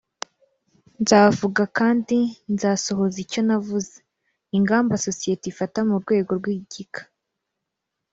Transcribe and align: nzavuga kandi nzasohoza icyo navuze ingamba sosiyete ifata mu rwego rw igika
nzavuga 1.01 1.63
kandi 1.77 2.17
nzasohoza 2.53 3.17
icyo 3.25 3.41
navuze 3.47 3.95
ingamba 4.57 5.01
sosiyete 5.05 5.45
ifata 5.51 5.79
mu 5.89 5.95
rwego 6.01 6.31
rw 6.39 6.45
igika 6.57 7.01